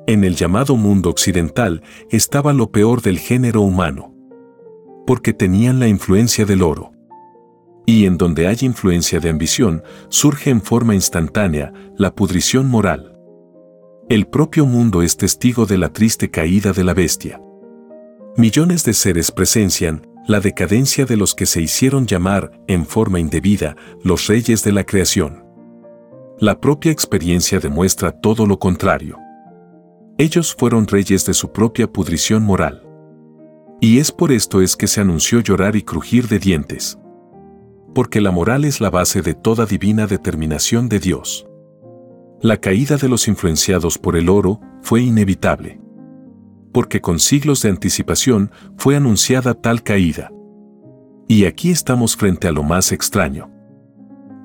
[0.07, 4.15] En el llamado mundo occidental estaba lo peor del género humano.
[5.05, 6.91] Porque tenían la influencia del oro.
[7.85, 13.15] Y en donde hay influencia de ambición, surge en forma instantánea la pudrición moral.
[14.09, 17.39] El propio mundo es testigo de la triste caída de la bestia.
[18.37, 23.75] Millones de seres presencian, la decadencia de los que se hicieron llamar, en forma indebida,
[24.03, 25.43] los reyes de la creación.
[26.39, 29.17] La propia experiencia demuestra todo lo contrario.
[30.17, 32.87] Ellos fueron reyes de su propia pudrición moral.
[33.79, 36.99] Y es por esto es que se anunció llorar y crujir de dientes.
[37.95, 41.47] Porque la moral es la base de toda divina determinación de Dios.
[42.41, 45.80] La caída de los influenciados por el oro fue inevitable.
[46.73, 50.31] Porque con siglos de anticipación fue anunciada tal caída.
[51.27, 53.49] Y aquí estamos frente a lo más extraño.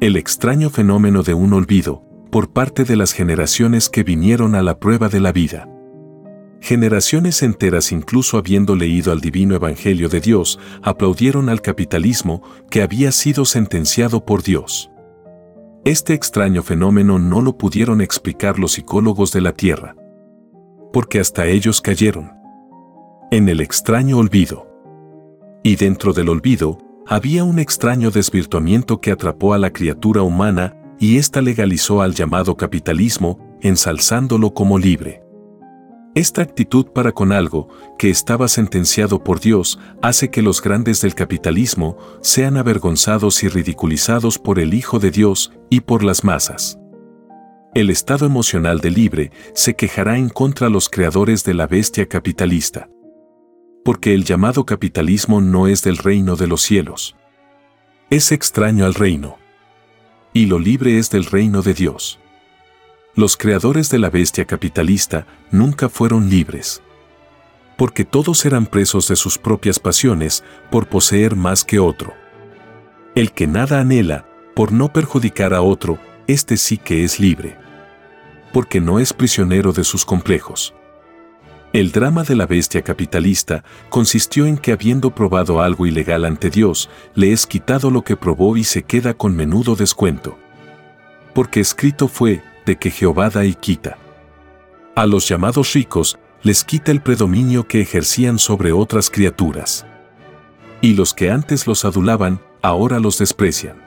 [0.01, 4.79] El extraño fenómeno de un olvido, por parte de las generaciones que vinieron a la
[4.79, 5.69] prueba de la vida.
[6.61, 13.13] Generaciones enteras, incluso habiendo leído al divino Evangelio de Dios, aplaudieron al capitalismo que había
[13.13, 14.91] sido sentenciado por Dios.
[15.85, 19.95] Este extraño fenómeno no lo pudieron explicar los psicólogos de la Tierra.
[20.97, 22.33] Porque hasta ellos cayeron.
[23.31, 24.67] En el extraño olvido.
[25.63, 31.19] Y dentro del olvido, había un extraño desvirtuamiento que atrapó a la criatura humana y
[31.19, 35.23] ésta legalizó al llamado capitalismo, ensalzándolo como libre.
[36.15, 41.15] Esta actitud para con algo que estaba sentenciado por Dios hace que los grandes del
[41.15, 46.79] capitalismo sean avergonzados y ridiculizados por el Hijo de Dios y por las masas.
[47.77, 52.89] El estado emocional del libre se quejará en contra los creadores de la bestia capitalista.
[53.85, 57.17] Porque el llamado capitalismo no es del reino de los cielos.
[58.09, 59.37] Es extraño al reino.
[60.33, 62.19] Y lo libre es del reino de Dios.
[63.15, 66.83] Los creadores de la bestia capitalista nunca fueron libres.
[67.77, 72.15] Porque todos eran presos de sus propias pasiones por poseer más que otro.
[73.15, 77.66] El que nada anhela, por no perjudicar a otro, este sí que es libre.
[78.57, 80.73] Porque no es prisionero de sus complejos.
[81.75, 86.89] El drama de la bestia capitalista consistió en que habiendo probado algo ilegal ante Dios,
[87.15, 90.39] le es quitado lo que probó y se queda con menudo descuento.
[91.35, 93.99] Porque escrito fue, de que Jehová da y quita.
[94.95, 99.85] A los llamados ricos les quita el predominio que ejercían sobre otras criaturas.
[100.81, 103.86] Y los que antes los adulaban, ahora los desprecian.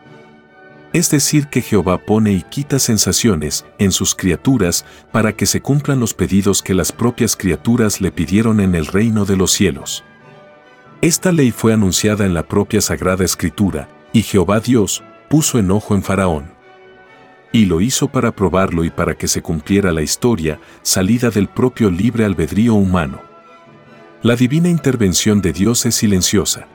[0.92, 6.00] Es decir, que Jehová pone y quita sensaciones en sus criaturas para que se cumplan
[6.00, 10.04] los pedidos que las propias criaturas le pidieron en el reino de los cielos.
[11.02, 16.02] Esta ley fue anunciada en la propia Sagrada Escritura, y Jehová Dios puso enojo en
[16.02, 16.60] Faraón
[17.52, 21.90] y lo hizo para probarlo y para que se cumpliera la historia salida del propio
[21.90, 23.22] libre albedrío humano.
[24.22, 26.68] La divina intervención de Dios es silenciosa.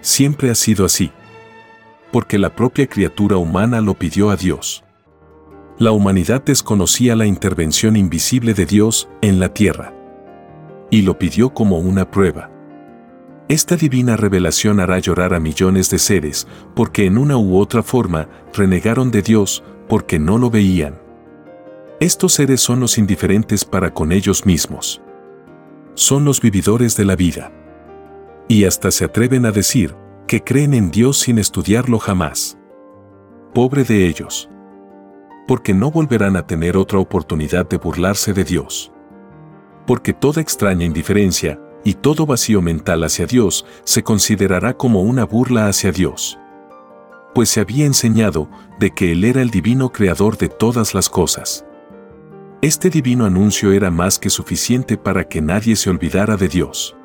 [0.00, 1.12] Siempre ha sido así.
[2.16, 4.82] Porque la propia criatura humana lo pidió a Dios.
[5.76, 9.92] La humanidad desconocía la intervención invisible de Dios en la tierra.
[10.90, 12.50] Y lo pidió como una prueba.
[13.48, 18.30] Esta divina revelación hará llorar a millones de seres, porque en una u otra forma
[18.54, 20.98] renegaron de Dios, porque no lo veían.
[22.00, 25.02] Estos seres son los indiferentes para con ellos mismos.
[25.92, 27.52] Son los vividores de la vida.
[28.48, 29.94] Y hasta se atreven a decir
[30.26, 32.58] que creen en Dios sin estudiarlo jamás.
[33.54, 34.48] Pobre de ellos.
[35.46, 38.92] Porque no volverán a tener otra oportunidad de burlarse de Dios.
[39.86, 45.68] Porque toda extraña indiferencia y todo vacío mental hacia Dios se considerará como una burla
[45.68, 46.38] hacia Dios
[47.36, 48.48] pues se había enseñado
[48.80, 51.66] de que Él era el divino creador de todas las cosas.
[52.62, 56.96] Este divino anuncio era más que suficiente para que nadie se olvidara de Dios.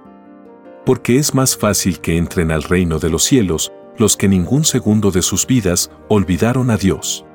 [0.86, 5.12] Porque es más fácil que entren al reino de los cielos los que ningún segundo
[5.12, 7.26] de sus vidas olvidaron a Dios.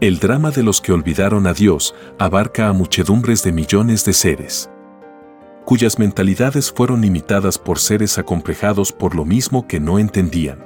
[0.00, 4.70] El drama de los que olvidaron a Dios abarca a muchedumbres de millones de seres,
[5.64, 10.64] cuyas mentalidades fueron imitadas por seres acomplejados por lo mismo que no entendían.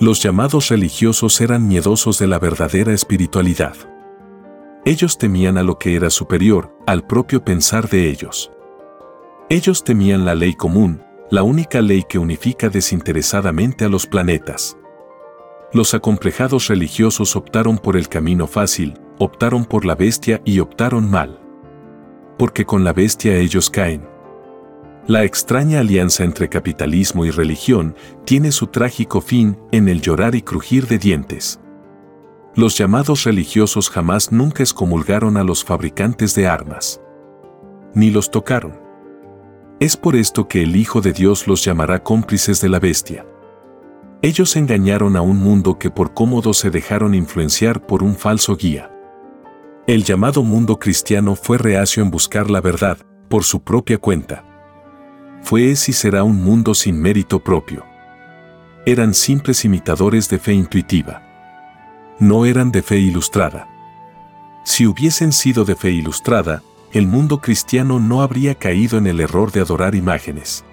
[0.00, 3.74] Los llamados religiosos eran miedosos de la verdadera espiritualidad.
[4.84, 8.52] Ellos temían a lo que era superior, al propio pensar de ellos.
[9.50, 14.76] Ellos temían la ley común, la única ley que unifica desinteresadamente a los planetas.
[15.72, 21.40] Los acomplejados religiosos optaron por el camino fácil, optaron por la bestia y optaron mal.
[22.36, 24.06] Porque con la bestia ellos caen.
[25.06, 30.42] La extraña alianza entre capitalismo y religión tiene su trágico fin en el llorar y
[30.42, 31.58] crujir de dientes.
[32.54, 37.00] Los llamados religiosos jamás nunca excomulgaron a los fabricantes de armas.
[37.94, 38.87] Ni los tocaron.
[39.80, 43.26] Es por esto que el Hijo de Dios los llamará cómplices de la bestia.
[44.22, 48.90] Ellos engañaron a un mundo que por cómodo se dejaron influenciar por un falso guía.
[49.86, 54.44] El llamado mundo cristiano fue reacio en buscar la verdad, por su propia cuenta
[55.42, 57.84] fue es y será un mundo sin mérito propio.
[58.84, 61.22] Eran simples imitadores de fe intuitiva.
[62.18, 63.68] No eran de fe ilustrada.
[64.64, 69.52] Si hubiesen sido de fe ilustrada, el mundo cristiano no habría caído en el error
[69.52, 70.64] de adorar imágenes.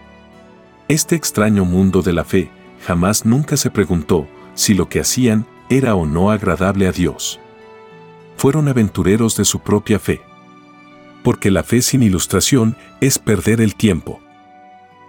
[0.88, 2.52] Este extraño mundo de la fe
[2.86, 7.40] jamás nunca se preguntó si lo que hacían era o no agradable a Dios.
[8.38, 10.22] Fueron aventureros de su propia fe.
[11.24, 14.20] Porque la fe sin ilustración es perder el tiempo.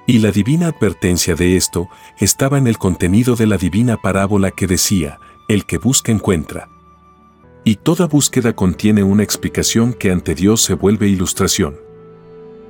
[0.07, 1.89] Y la divina advertencia de esto
[2.19, 6.69] estaba en el contenido de la divina parábola que decía, el que busca encuentra.
[7.69, 11.75] Y toda búsqueda contiene una explicación que ante Dios se vuelve ilustración.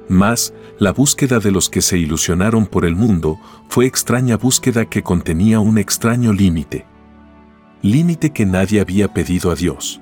[0.09, 5.03] Mas, la búsqueda de los que se ilusionaron por el mundo fue extraña búsqueda que
[5.03, 6.87] contenía un extraño límite.
[7.83, 10.01] Límite que nadie había pedido a Dios.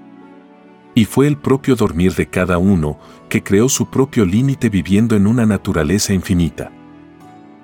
[0.95, 2.97] Y fue el propio dormir de cada uno
[3.29, 6.71] que creó su propio límite viviendo en una naturaleza infinita.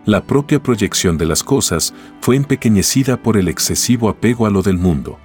[0.05, 4.79] La propia proyección de las cosas fue empequeñecida por el excesivo apego a lo del
[4.79, 5.21] mundo.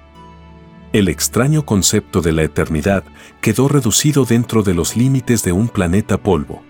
[0.92, 3.04] El extraño concepto de la eternidad
[3.40, 6.62] quedó reducido dentro de los límites de un planeta polvo.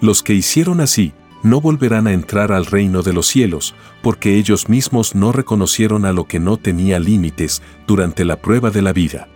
[0.00, 1.12] Los que hicieron así
[1.42, 6.12] no volverán a entrar al reino de los cielos, porque ellos mismos no reconocieron a
[6.12, 9.28] lo que no tenía límites durante la prueba de la vida.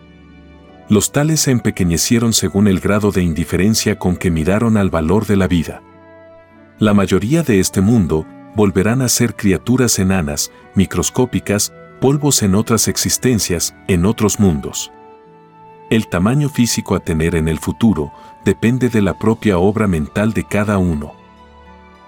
[0.89, 5.37] Los tales se empequeñecieron según el grado de indiferencia con que miraron al valor de
[5.37, 5.83] la vida.
[6.79, 8.27] La mayoría de este mundo
[8.57, 14.91] volverán a ser criaturas enanas, microscópicas, polvos en otras existencias, en otros mundos.
[15.89, 18.13] El tamaño físico a tener en el futuro
[18.45, 21.13] depende de la propia obra mental de cada uno.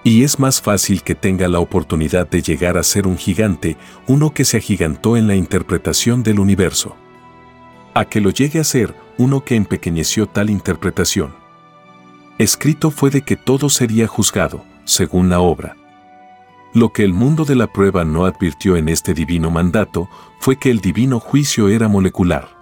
[0.03, 3.77] Y es más fácil que tenga la oportunidad de llegar a ser un gigante
[4.09, 6.97] uno que se agigantó en la interpretación del universo.
[7.95, 11.37] A que lo llegue a ser uno que empequeñeció tal interpretación.
[12.39, 15.77] Escrito fue de que todo sería juzgado, según la obra.
[16.75, 20.09] Lo que el mundo de la prueba no advirtió en este divino mandato
[20.41, 22.55] fue que el divino juicio era molecular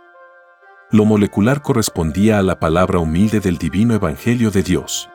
[0.93, 5.09] lo molecular correspondía a la palabra humilde del divino Evangelio de Dios.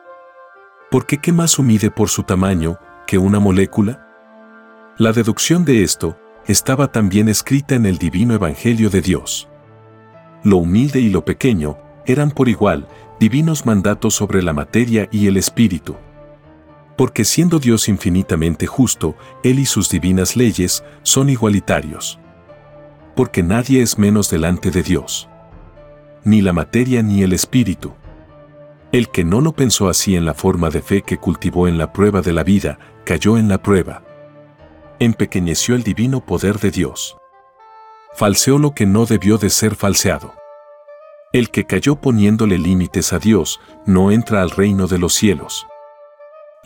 [0.90, 4.04] ¿Por qué qué más humilde por su tamaño que una molécula?
[4.98, 9.48] La deducción de esto estaba también escrita en el divino Evangelio de Dios.
[10.42, 12.88] Lo humilde y lo pequeño eran por igual
[13.20, 15.94] divinos mandatos sobre la materia y el espíritu.
[16.98, 22.18] Porque siendo Dios infinitamente justo, Él y sus divinas leyes son igualitarios.
[23.16, 25.28] Porque nadie es menos delante de Dios
[26.28, 27.94] ni la materia ni el espíritu.
[28.92, 31.92] El que no lo pensó así en la forma de fe que cultivó en la
[31.92, 34.02] prueba de la vida, cayó en la prueba.
[34.98, 37.16] Empequeñeció el divino poder de Dios.
[38.14, 40.34] Falseó lo que no debió de ser falseado.
[41.32, 45.66] El que cayó poniéndole límites a Dios, no entra al reino de los cielos.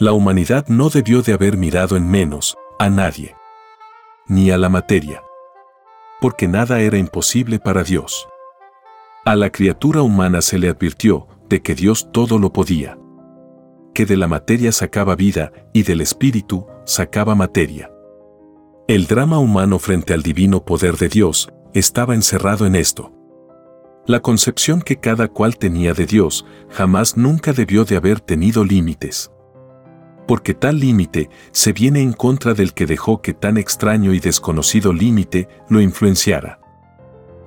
[0.03, 3.37] La humanidad no debió de haber mirado en menos a nadie,
[4.27, 5.23] ni a la materia,
[6.21, 8.27] porque nada era imposible para Dios.
[9.25, 12.99] A la criatura humana se le advirtió de que Dios todo lo podía.
[13.95, 17.89] Que de la materia sacaba vida y del espíritu sacaba materia.
[18.89, 23.13] El drama humano frente al divino poder de Dios estaba encerrado en esto.
[24.09, 29.31] La concepción que cada cual tenía de Dios jamás nunca debió de haber tenido límites.
[30.27, 34.93] Porque tal límite se viene en contra del que dejó que tan extraño y desconocido
[34.93, 36.61] límite lo influenciara.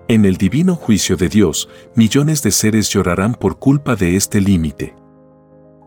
[0.08, 4.96] En el divino juicio de Dios, millones de seres llorarán por culpa de este límite.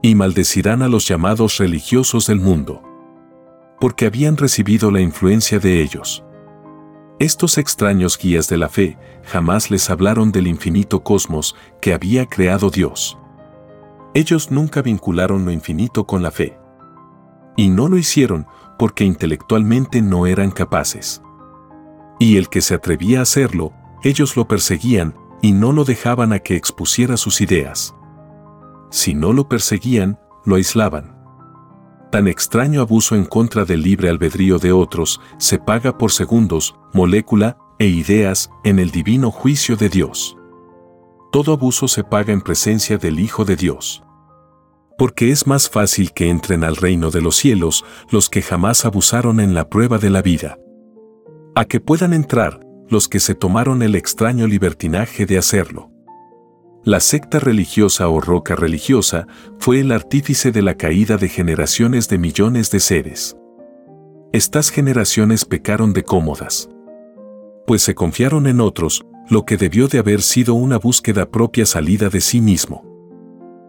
[0.03, 2.83] Y maldecirán a los llamados religiosos del mundo.
[3.81, 6.25] Porque habían recibido la influencia de ellos.
[7.21, 12.71] Estos extraños guías de la fe jamás les hablaron del infinito cosmos que había creado
[12.71, 13.19] Dios.
[14.15, 16.59] Ellos nunca vincularon lo infinito con la fe.
[17.59, 18.47] Y no lo hicieron
[18.79, 21.21] porque intelectualmente no eran capaces.
[22.21, 23.73] Y el que se atrevía a hacerlo,
[24.05, 27.97] ellos lo perseguían y no lo dejaban a que expusiera sus ideas.
[28.91, 31.19] Si no lo perseguían, lo aislaban.
[32.13, 37.59] Tan extraño abuso en contra del libre albedrío de otros se paga por segundos, molécula
[37.81, 40.37] e ideas en el divino juicio de Dios.
[41.33, 44.05] Todo abuso se paga en presencia del Hijo de Dios.
[44.99, 49.39] Porque es más fácil que entren al reino de los cielos los que jamás abusaron
[49.39, 50.59] en la prueba de la vida.
[51.55, 55.91] A que puedan entrar los que se tomaron el extraño libertinaje de hacerlo.
[56.85, 59.27] La secta religiosa o roca religiosa
[59.59, 63.37] fue el artífice de la caída de generaciones de millones de seres.
[64.33, 66.69] Estas generaciones pecaron de cómodas.
[67.67, 72.09] Pues se confiaron en otros, lo que debió de haber sido una búsqueda propia salida
[72.09, 72.88] de sí mismo.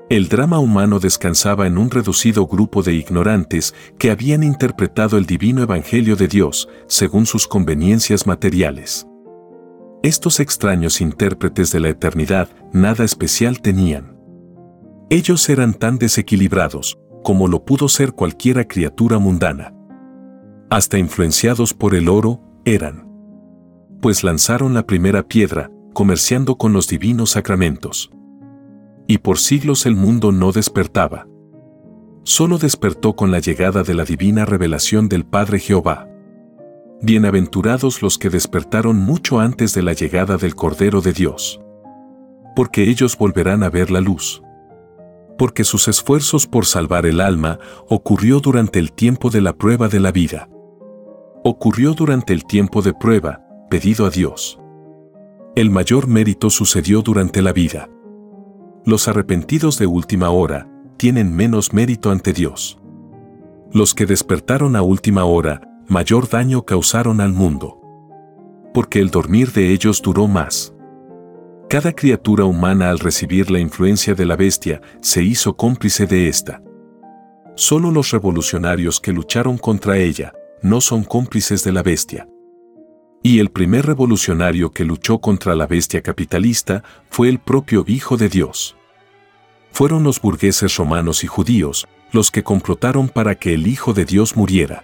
[0.10, 5.62] El drama humano descansaba en un reducido grupo de ignorantes que habían interpretado el divino
[5.62, 9.05] evangelio de Dios según sus conveniencias materiales.
[10.01, 14.18] Estos extraños intérpretes de la eternidad nada especial tenían.
[15.12, 19.76] Ellos eran tan desequilibrados como lo pudo ser cualquiera criatura mundana.
[20.72, 23.07] Hasta influenciados por el oro, eran.
[24.01, 28.10] Pues lanzaron la primera piedra, comerciando con los divinos sacramentos.
[29.12, 31.26] Y por siglos el mundo no despertaba.
[32.22, 36.07] Solo despertó con la llegada de la divina revelación del Padre Jehová.
[37.01, 41.60] Bienaventurados los que despertaron mucho antes de la llegada del Cordero de Dios.
[42.55, 44.43] Porque ellos volverán a ver la luz.
[45.39, 47.57] Porque sus esfuerzos por salvar el alma
[47.88, 50.49] ocurrió durante el tiempo de la prueba de la vida.
[51.43, 54.60] Ocurrió durante el tiempo de prueba, pedido a Dios.
[55.55, 57.89] El mayor mérito sucedió durante la vida.
[58.89, 60.67] Los arrepentidos de última hora
[60.97, 62.79] tienen menos mérito ante Dios.
[63.71, 67.79] Los que despertaron a última hora mayor daño causaron al mundo.
[68.73, 70.73] Porque el dormir de ellos duró más.
[71.69, 76.63] Cada criatura humana al recibir la influencia de la bestia se hizo cómplice de esta.
[77.55, 80.33] Solo los revolucionarios que lucharon contra ella
[80.63, 82.27] no son cómplices de la bestia.
[83.21, 88.29] Y el primer revolucionario que luchó contra la bestia capitalista fue el propio Hijo de
[88.29, 88.77] Dios.
[89.72, 94.36] Fueron los burgueses romanos y judíos los que complotaron para que el Hijo de Dios
[94.36, 94.84] muriera.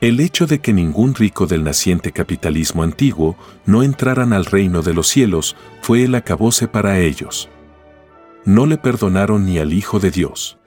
[0.00, 3.36] El hecho de que ningún rico del naciente capitalismo antiguo
[3.66, 7.48] no entraran al reino de los cielos fue el acabose para ellos.
[8.44, 10.58] No le perdonaron ni al Hijo de Dios.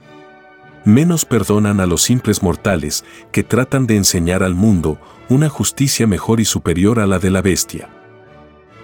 [0.83, 4.99] Menos perdonan a los simples mortales que tratan de enseñar al mundo
[5.29, 7.89] una justicia mejor y superior a la de la bestia.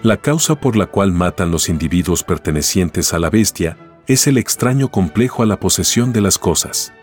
[0.02, 3.76] La causa por la cual matan los individuos pertenecientes a la bestia
[4.08, 6.94] es el extraño complejo a la posesión de las cosas.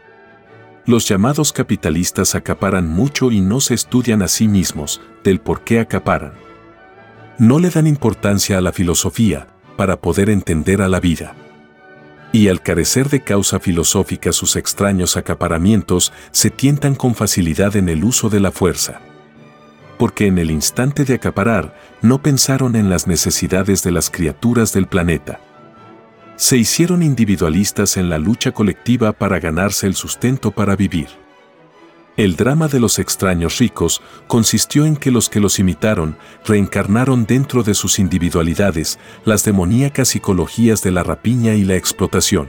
[0.88, 5.80] Los llamados capitalistas acaparan mucho y no se estudian a sí mismos del por qué
[5.80, 6.34] acaparan.
[7.38, 9.48] No le dan importancia a la filosofía
[9.78, 11.36] para poder entender a la vida.
[12.32, 18.04] Y al carecer de causa filosófica sus extraños acaparamientos se tientan con facilidad en el
[18.04, 19.00] uso de la fuerza.
[20.00, 24.88] Porque en el instante de acaparar no pensaron en las necesidades de las criaturas del
[24.88, 25.40] planeta
[26.36, 31.08] se hicieron individualistas en la lucha colectiva para ganarse el sustento para vivir.
[32.18, 37.64] El drama de los extraños ricos consistió en que los que los imitaron reencarnaron dentro
[37.64, 42.48] de sus individualidades las demoníacas psicologías de la rapiña y la explotación.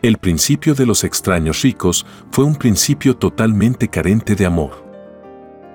[0.00, 4.84] El principio de los extraños ricos fue un principio totalmente carente de amor.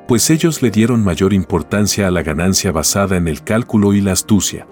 [0.07, 4.13] Pues ellos le dieron mayor importancia a la ganancia basada en el cálculo y la
[4.13, 4.67] astucia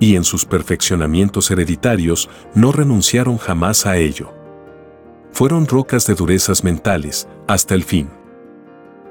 [0.00, 4.32] y en sus perfeccionamientos hereditarios no renunciaron jamás a ello.
[5.32, 8.08] Fueron rocas de durezas mentales, hasta el fin.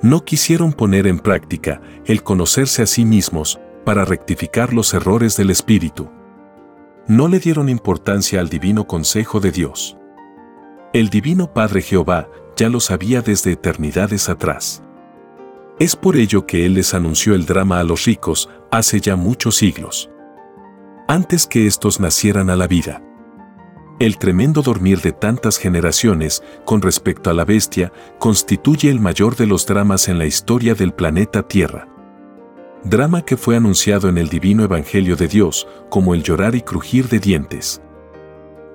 [0.01, 5.49] No quisieron poner en práctica el conocerse a sí mismos para rectificar los errores del
[5.49, 6.09] espíritu.
[7.07, 9.97] No le dieron importancia al divino consejo de Dios.
[10.93, 14.83] El divino Padre Jehová ya lo sabía desde eternidades atrás.
[15.79, 19.55] Es por ello que Él les anunció el drama a los ricos hace ya muchos
[19.55, 20.12] siglos
[21.07, 23.01] antes que estos nacieran a la vida.
[23.99, 29.45] El tremendo dormir de tantas generaciones con respecto a la bestia constituye el mayor de
[29.45, 31.87] los dramas en la historia del planeta Tierra.
[32.83, 37.07] Drama que fue anunciado en el divino Evangelio de Dios como el llorar y crujir
[37.07, 37.81] de dientes.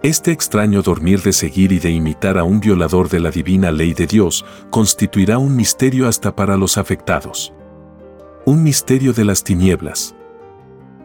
[0.03, 3.95] Este extraño dormir de seguir y de imitar a un violador de la divina ley
[3.95, 7.53] de Dios constituirá un misterio hasta para los afectados.
[8.47, 10.15] Un misterio de las tinieblas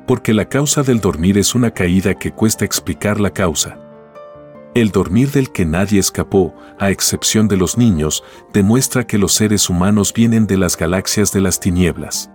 [0.06, 3.80] porque la causa del dormir es una caída que cuesta explicar la causa.
[4.76, 8.24] El dormir del que nadie escapó, a excepción de los niños,
[8.54, 12.32] demuestra que los seres humanos vienen de las galaxias de las tinieblas.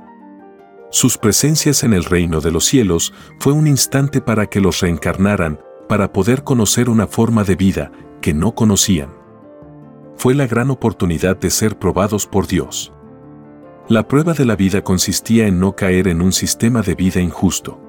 [0.90, 5.60] Sus presencias en el reino de los cielos fue un instante para que los reencarnaran,
[5.88, 7.92] para poder conocer una forma de vida
[8.22, 9.10] que no conocían.
[10.16, 12.92] Fue la gran oportunidad de ser probados por Dios.
[13.88, 17.80] La prueba de la vida consistía en no caer en un sistema de vida injusto.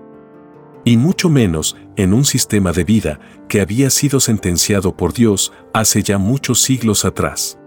[0.85, 3.19] Y mucho menos en un sistema de vida
[3.49, 7.59] que había sido sentenciado por Dios hace ya muchos siglos atrás.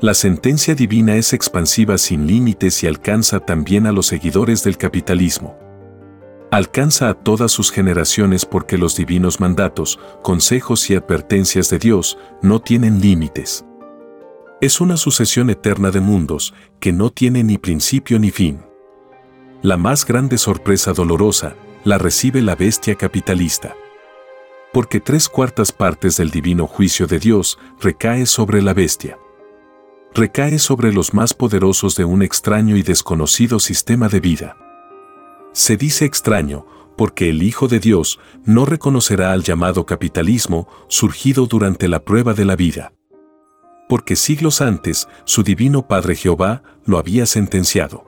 [0.00, 5.56] La sentencia divina es expansiva sin límites y alcanza también a los seguidores del capitalismo.
[6.50, 12.60] Alcanza a todas sus generaciones porque los divinos mandatos, consejos y advertencias de Dios no
[12.60, 13.65] tienen límites.
[14.58, 18.62] Es una sucesión eterna de mundos que no tiene ni principio ni fin.
[19.60, 23.76] La más grande sorpresa dolorosa la recibe la bestia capitalista.
[24.72, 29.18] Porque tres cuartas partes del divino juicio de Dios recae sobre la bestia.
[30.14, 34.56] Recae sobre los más poderosos de un extraño y desconocido sistema de vida.
[35.52, 36.64] Se dice extraño
[36.96, 42.46] porque el Hijo de Dios no reconocerá al llamado capitalismo surgido durante la prueba de
[42.46, 42.95] la vida.
[43.88, 48.04] Porque siglos antes, su divino Padre Jehová lo había sentenciado.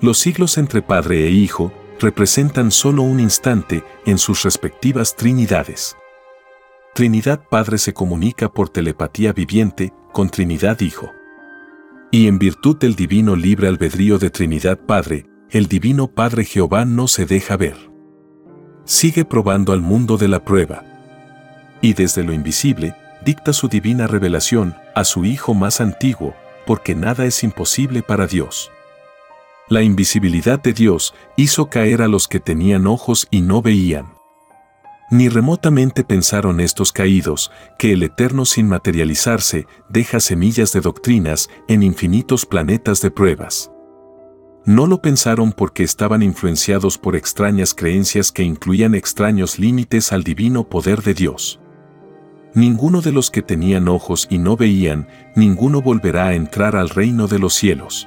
[0.00, 5.96] Los siglos entre Padre e Hijo representan solo un instante en sus respectivas Trinidades.
[6.94, 11.10] Trinidad Padre se comunica por telepatía viviente con Trinidad Hijo.
[12.10, 17.08] Y en virtud del divino libre albedrío de Trinidad Padre, el divino Padre Jehová no
[17.08, 17.76] se deja ver.
[18.84, 20.84] Sigue probando al mundo de la prueba.
[21.80, 22.94] Y desde lo invisible,
[23.24, 26.34] dicta su divina revelación a su Hijo más antiguo,
[26.66, 28.70] porque nada es imposible para Dios.
[29.68, 34.12] La invisibilidad de Dios hizo caer a los que tenían ojos y no veían.
[35.10, 41.82] Ni remotamente pensaron estos caídos que el Eterno sin materializarse deja semillas de doctrinas en
[41.82, 43.70] infinitos planetas de pruebas.
[44.66, 50.68] No lo pensaron porque estaban influenciados por extrañas creencias que incluían extraños límites al divino
[50.68, 51.60] poder de Dios.
[52.54, 57.26] Ninguno de los que tenían ojos y no veían, ninguno volverá a entrar al reino
[57.26, 58.06] de los cielos.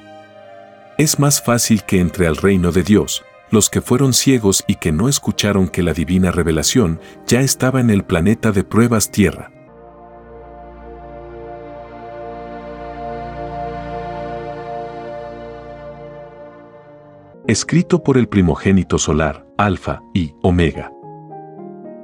[0.97, 4.93] Es más fácil que entre al reino de Dios, los que fueron ciegos y que
[4.93, 9.51] no escucharon que la divina revelación ya estaba en el planeta de pruebas Tierra.
[17.47, 20.96] Escrito por el primogénito solar, Alfa y Omega.